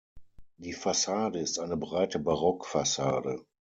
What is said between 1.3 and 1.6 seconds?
ist